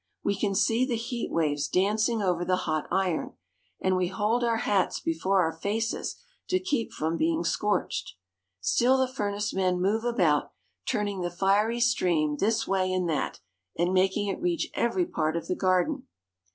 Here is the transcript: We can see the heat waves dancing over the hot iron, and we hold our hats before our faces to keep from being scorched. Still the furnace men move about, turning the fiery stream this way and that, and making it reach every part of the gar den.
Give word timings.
We 0.23 0.35
can 0.35 0.55
see 0.55 0.83
the 0.83 0.95
heat 0.95 1.29
waves 1.31 1.67
dancing 1.67 2.23
over 2.23 2.43
the 2.43 2.55
hot 2.65 2.87
iron, 2.89 3.33
and 3.79 3.95
we 3.95 4.07
hold 4.07 4.43
our 4.43 4.57
hats 4.57 4.99
before 4.99 5.41
our 5.43 5.51
faces 5.51 6.15
to 6.49 6.59
keep 6.59 6.91
from 6.91 7.17
being 7.17 7.43
scorched. 7.43 8.15
Still 8.59 8.97
the 8.97 9.07
furnace 9.07 9.53
men 9.53 9.79
move 9.79 10.03
about, 10.03 10.53
turning 10.87 11.21
the 11.21 11.29
fiery 11.29 11.79
stream 11.79 12.37
this 12.37 12.67
way 12.67 12.91
and 12.91 13.07
that, 13.09 13.41
and 13.77 13.93
making 13.93 14.25
it 14.27 14.41
reach 14.41 14.71
every 14.73 15.05
part 15.05 15.35
of 15.37 15.45
the 15.45 15.55
gar 15.55 15.83
den. 15.83 16.07